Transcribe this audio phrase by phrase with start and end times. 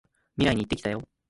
[0.37, 1.07] 未来に行ってきたよ！